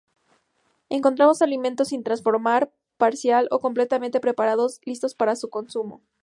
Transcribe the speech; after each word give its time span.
Encontramos 0.89 1.43
alimentos 1.43 1.89
sin 1.89 2.01
transformar, 2.03 2.73
parcial 2.97 3.47
o 3.51 3.59
completamente 3.59 4.19
preparados 4.19 4.79
listos 4.83 5.13
para 5.13 5.35
su 5.35 5.51
consumo. 5.51 6.01